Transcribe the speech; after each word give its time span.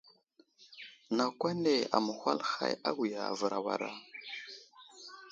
Nakw 1.15 1.43
ane 1.51 1.75
aməhwal 1.97 2.39
hay 2.51 2.73
awiya, 2.89 3.21
avər 3.33 3.53
awara. 3.59 3.89